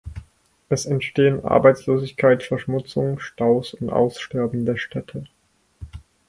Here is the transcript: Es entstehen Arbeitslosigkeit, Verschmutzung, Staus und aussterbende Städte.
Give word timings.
Es 0.67 0.87
entstehen 0.87 1.45
Arbeitslosigkeit, 1.45 2.41
Verschmutzung, 2.41 3.19
Staus 3.19 3.75
und 3.75 3.91
aussterbende 3.91 4.75
Städte. 4.75 5.25